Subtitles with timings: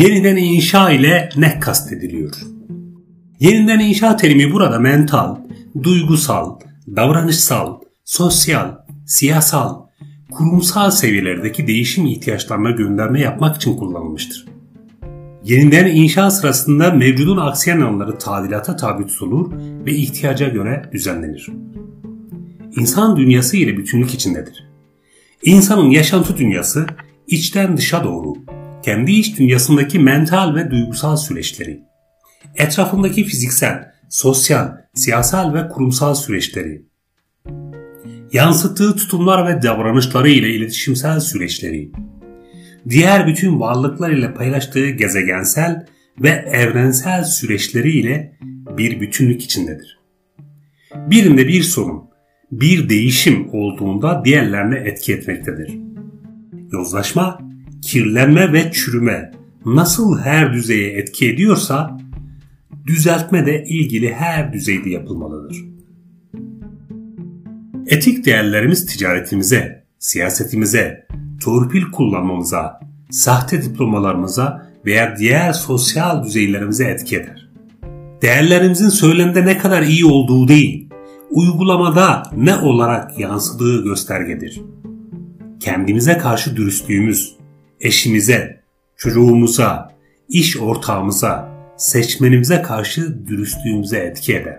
[0.00, 2.32] Yeniden inşa ile ne kastediliyor?
[3.40, 5.36] Yeniden inşa terimi burada mental,
[5.82, 6.60] duygusal,
[6.96, 8.74] davranışsal, sosyal,
[9.06, 9.80] siyasal,
[10.30, 14.46] kurumsal seviyelerdeki değişim ihtiyaçlarına gönderme yapmak için kullanılmıştır.
[15.44, 19.52] Yeniden inşa sırasında mevcudun aksiyen alanları tadilata tabi tutulur
[19.86, 21.48] ve ihtiyaca göre düzenlenir.
[22.76, 24.68] İnsan dünyası ile bütünlük içindedir.
[25.42, 26.86] İnsanın yaşantı dünyası
[27.26, 28.34] içten dışa doğru,
[28.82, 31.80] kendi iç dünyasındaki mental ve duygusal süreçleri,
[32.56, 36.82] etrafındaki fiziksel, sosyal, siyasal ve kurumsal süreçleri,
[38.32, 41.92] yansıttığı tutumlar ve davranışları ile iletişimsel süreçleri,
[42.88, 45.86] diğer bütün varlıklar ile paylaştığı gezegensel
[46.18, 48.38] ve evrensel süreçleri ile
[48.78, 50.00] bir bütünlük içindedir.
[50.94, 52.04] Birinde bir sorun,
[52.52, 55.78] bir değişim olduğunda diğerlerine etki etmektedir.
[56.72, 57.49] Yozlaşma,
[57.82, 59.32] kirlenme ve çürüme
[59.64, 61.98] nasıl her düzeye etki ediyorsa
[62.86, 65.56] düzeltme de ilgili her düzeyde yapılmalıdır.
[67.86, 71.06] Etik değerlerimiz ticaretimize, siyasetimize,
[71.44, 77.50] torpil kullanmamıza, sahte diplomalarımıza veya diğer sosyal düzeylerimize etki eder.
[78.22, 80.88] Değerlerimizin söylemde ne kadar iyi olduğu değil,
[81.30, 84.60] uygulamada ne olarak yansıdığı göstergedir.
[85.60, 87.36] Kendimize karşı dürüstlüğümüz,
[87.80, 88.60] eşimize,
[88.96, 89.96] çocuğumuza,
[90.28, 94.58] iş ortağımıza, seçmenimize karşı dürüstlüğümüze etki eder.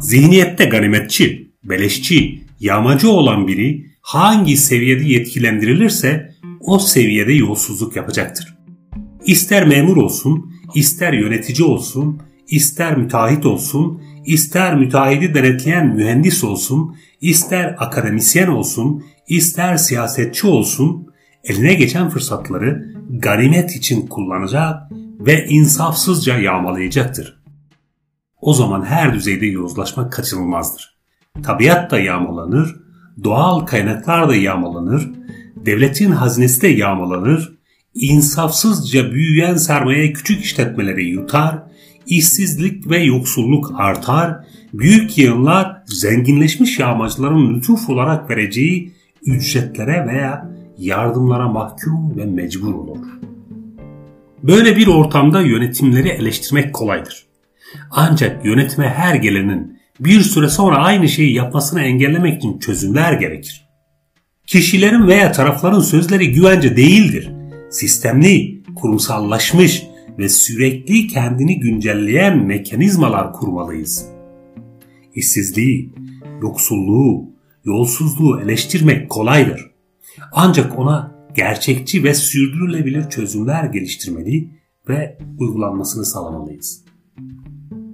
[0.00, 8.58] Zihniyette ganimetçi, beleşçi, yağmacı olan biri hangi seviyede yetkilendirilirse o seviyede yolsuzluk yapacaktır.
[9.24, 17.76] İster memur olsun, ister yönetici olsun, ister müteahhit olsun, ister müteahhidi denetleyen mühendis olsun, ister
[17.78, 21.07] akademisyen olsun, ister siyasetçi olsun,
[21.44, 24.76] eline geçen fırsatları ganimet için kullanacak
[25.20, 27.38] ve insafsızca yağmalayacaktır.
[28.40, 30.98] O zaman her düzeyde yozlaşma kaçınılmazdır.
[31.42, 32.76] Tabiat da yağmalanır,
[33.24, 35.10] doğal kaynaklar da yağmalanır,
[35.56, 37.58] devletin hazinesi de yağmalanır,
[37.94, 41.62] insafsızca büyüyen sermaye küçük işletmeleri yutar,
[42.06, 48.92] işsizlik ve yoksulluk artar, büyük yığınlar zenginleşmiş yağmacıların lütuf olarak vereceği
[49.26, 53.06] ücretlere veya yardımlara mahkum ve mecbur olur.
[54.42, 57.26] Böyle bir ortamda yönetimleri eleştirmek kolaydır.
[57.90, 63.68] Ancak yönetime her gelenin bir süre sonra aynı şeyi yapmasını engellemek için çözümler gerekir.
[64.46, 67.32] Kişilerin veya tarafların sözleri güvence değildir.
[67.70, 69.82] Sistemli, kurumsallaşmış
[70.18, 74.06] ve sürekli kendini güncelleyen mekanizmalar kurmalıyız.
[75.14, 75.92] İşsizliği,
[76.42, 77.24] yoksulluğu,
[77.64, 79.67] yolsuzluğu eleştirmek kolaydır.
[80.32, 84.50] Ancak ona gerçekçi ve sürdürülebilir çözümler geliştirmeli
[84.88, 86.84] ve uygulanmasını sağlamalıyız.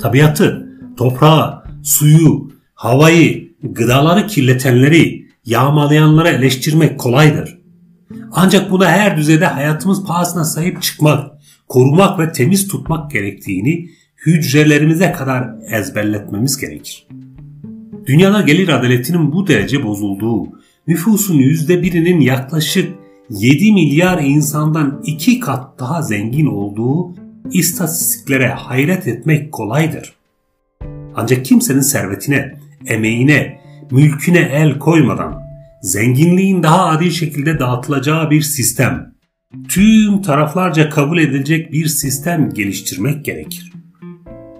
[0.00, 7.58] Tabiatı, toprağı, suyu, havayı, gıdaları kirletenleri, yağmalayanları eleştirmek kolaydır.
[8.32, 11.30] Ancak buna her düzeyde hayatımız pahasına sahip çıkmak,
[11.68, 13.88] korumak ve temiz tutmak gerektiğini
[14.26, 17.06] hücrelerimize kadar ezberletmemiz gerekir.
[18.06, 20.44] Dünyada gelir adaletinin bu derece bozulduğu,
[20.88, 22.94] nüfusun yüzde birinin yaklaşık
[23.30, 27.14] 7 milyar insandan 2 kat daha zengin olduğu
[27.52, 30.12] istatistiklere hayret etmek kolaydır.
[31.14, 32.54] Ancak kimsenin servetine,
[32.86, 33.60] emeğine,
[33.90, 35.42] mülküne el koymadan
[35.82, 39.14] zenginliğin daha adil şekilde dağıtılacağı bir sistem,
[39.68, 43.72] tüm taraflarca kabul edilecek bir sistem geliştirmek gerekir.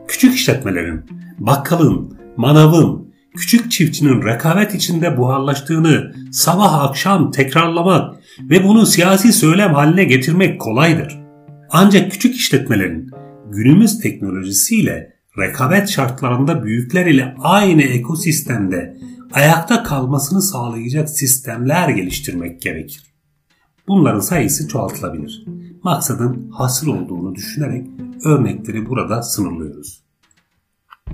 [0.09, 1.04] Küçük işletmelerin,
[1.38, 3.06] bakkalın, manavın,
[3.36, 11.19] küçük çiftçinin rekabet içinde buharlaştığını sabah akşam tekrarlamak ve bunu siyasi söylem haline getirmek kolaydır.
[11.70, 13.10] Ancak küçük işletmelerin
[13.50, 18.97] günümüz teknolojisiyle rekabet şartlarında büyükler ile aynı ekosistemde
[19.32, 23.03] ayakta kalmasını sağlayacak sistemler geliştirmek gerekir.
[23.89, 25.44] Bunların sayısı çoğaltılabilir.
[25.82, 27.86] Maksadın hasıl olduğunu düşünerek
[28.24, 30.05] örnekleri burada sınırlıyoruz.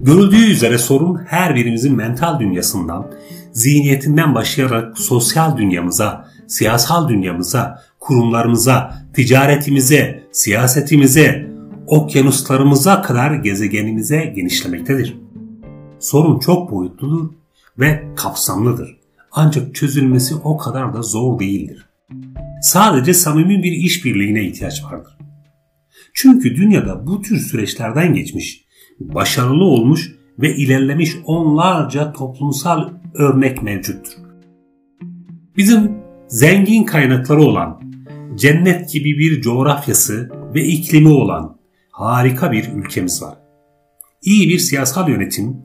[0.00, 3.10] Görüldüğü üzere sorun her birimizin mental dünyasından,
[3.52, 11.50] zihniyetinden başlayarak sosyal dünyamıza, siyasal dünyamıza, kurumlarımıza, ticaretimize, siyasetimize,
[11.86, 15.16] okyanuslarımıza kadar gezegenimize genişlemektedir.
[15.98, 17.30] Sorun çok boyutludur
[17.78, 18.96] ve kapsamlıdır.
[19.32, 21.86] Ancak çözülmesi o kadar da zor değildir.
[22.62, 25.18] Sadece samimi bir işbirliğine ihtiyaç vardır.
[26.14, 28.61] Çünkü dünyada bu tür süreçlerden geçmiş,
[29.00, 34.12] başarılı olmuş ve ilerlemiş onlarca toplumsal örnek mevcuttur.
[35.56, 35.92] Bizim
[36.28, 37.82] zengin kaynakları olan
[38.34, 41.56] cennet gibi bir coğrafyası ve iklimi olan
[41.90, 43.34] harika bir ülkemiz var.
[44.22, 45.56] İyi bir siyasal yönetim,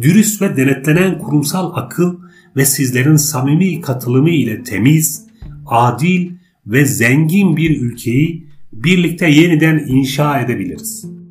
[0.00, 2.18] dürüst ve denetlenen kurumsal akıl
[2.56, 5.26] ve sizlerin samimi katılımı ile temiz,
[5.66, 6.32] adil
[6.66, 11.21] ve zengin bir ülkeyi birlikte yeniden inşa edebiliriz.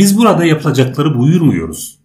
[0.00, 2.00] Biz burada yapılacakları buyurmuyoruz.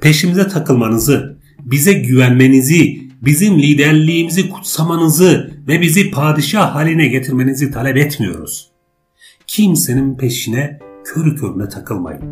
[0.00, 8.70] Peşimize takılmanızı, bize güvenmenizi, bizim liderliğimizi kutsamanızı ve bizi padişah haline getirmenizi talep etmiyoruz.
[9.46, 12.22] Kimsenin peşine körü körüne takılmayın.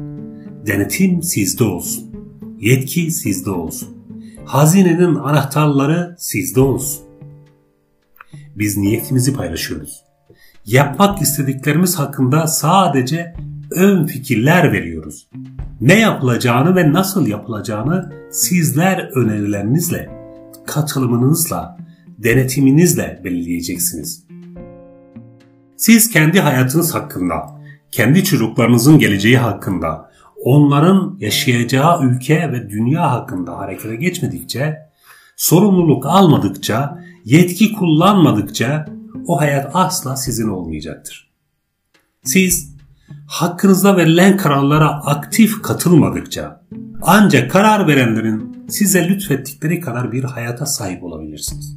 [0.67, 2.05] Denetim sizde olsun.
[2.61, 3.89] Yetki sizde olsun.
[4.45, 7.05] Hazinenin anahtarları sizde olsun.
[8.55, 10.05] Biz niyetimizi paylaşıyoruz.
[10.67, 13.35] Yapmak istediklerimiz hakkında sadece
[13.71, 15.29] ön fikirler veriyoruz.
[15.81, 20.11] Ne yapılacağını ve nasıl yapılacağını sizler önerilerinizle,
[20.67, 21.77] katılımınızla,
[22.19, 24.25] denetiminizle belirleyeceksiniz.
[25.77, 27.61] Siz kendi hayatınız hakkında,
[27.91, 30.11] kendi çocuklarınızın geleceği hakkında,
[30.45, 34.77] onların yaşayacağı ülke ve dünya hakkında harekete geçmedikçe,
[35.37, 38.87] sorumluluk almadıkça, yetki kullanmadıkça
[39.27, 41.31] o hayat asla sizin olmayacaktır.
[42.25, 42.76] Siz
[43.27, 46.61] hakkınızda verilen kararlara aktif katılmadıkça
[47.03, 51.77] ancak karar verenlerin size lütfettikleri kadar bir hayata sahip olabilirsiniz.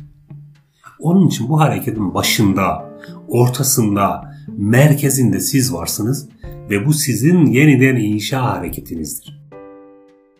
[1.00, 2.90] Onun için bu hareketin başında,
[3.28, 6.30] ortasında, merkezinde siz varsınız
[6.70, 9.40] ve bu sizin yeniden inşa hareketinizdir.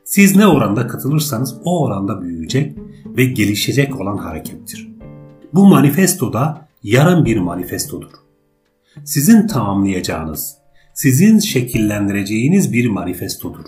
[0.04, 4.90] Siz ne oranda katılırsanız o oranda büyüyecek ve gelişecek olan harekettir.
[5.54, 8.12] Bu manifestoda yarın bir manifestodur.
[9.04, 10.59] Sizin tamamlayacağınız,
[11.00, 13.66] sizin şekillendireceğiniz bir manifestodur.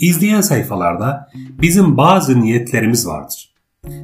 [0.00, 3.54] İzleyen sayfalarda bizim bazı niyetlerimiz vardır.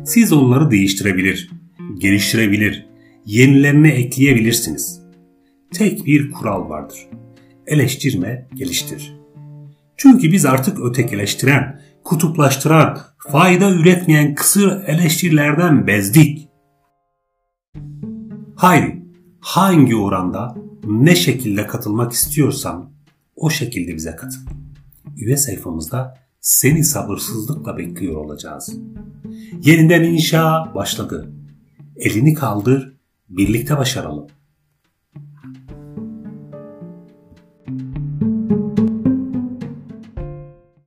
[0.05, 1.51] Siz onları değiştirebilir,
[1.99, 2.87] geliştirebilir,
[3.27, 5.01] yenilerine ekleyebilirsiniz.
[5.75, 6.99] Tek bir kural vardır.
[7.67, 9.17] Eleştirme, geliştir.
[9.97, 16.49] Çünkü biz artık ötekileştiren, kutuplaştıran, fayda üretmeyen kısır eleştirilerden bezdik.
[18.57, 19.02] Haydi
[19.43, 20.55] hangi oranda
[20.85, 22.91] ne şekilde katılmak istiyorsan
[23.37, 24.41] o şekilde bize katıl.
[25.17, 28.77] Üye sayfamızda seni sabırsızlıkla bekliyor olacağız.
[29.63, 31.33] Yeniden inşa başladı.
[31.97, 32.97] Elini kaldır,
[33.29, 34.27] birlikte başaralım.